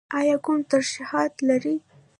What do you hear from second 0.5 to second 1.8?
ترشحات لرئ؟